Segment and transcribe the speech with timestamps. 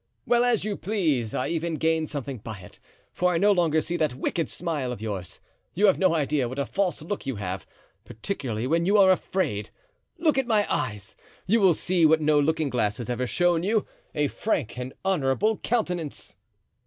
[0.25, 2.79] Well, as you please, I even gain something by it,
[3.13, 5.39] for I no longer see that wicked smile of yours.
[5.75, 7.67] You have no idea what a false look you have,
[8.03, 9.69] particularly when you are afraid.
[10.17, 13.61] Look at my eyes and you will see what no looking glass has ever shown
[13.61, 16.35] you—a frank and honorable countenance."